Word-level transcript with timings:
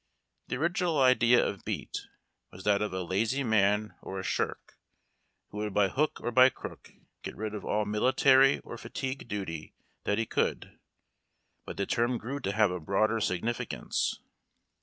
The 0.47 0.55
original 0.55 0.99
idea 0.99 1.45
of 1.45 1.63
beat 1.63 2.07
was 2.51 2.63
that 2.63 2.81
of 2.81 2.91
a 2.91 3.03
lazy 3.03 3.43
man 3.43 3.93
or 4.01 4.19
a 4.19 4.23
shirk, 4.23 4.79
who 5.49 5.57
would 5.59 5.75
b}^ 5.75 5.91
hook 5.91 6.19
or 6.21 6.31
by 6.31 6.49
crook 6.49 6.89
get 7.21 7.35
rid 7.37 7.53
of 7.53 7.63
all 7.63 7.85
military 7.85 8.57
or 8.61 8.79
fatigue 8.79 9.27
duty 9.27 9.75
that 10.05 10.17
he 10.17 10.25
could; 10.25 10.79
but 11.65 11.77
the 11.77 11.85
term 11.85 12.17
grew 12.17 12.39
to 12.39 12.51
have 12.51 12.71
a 12.71 12.79
broader 12.79 13.19
significance. 13.19 14.19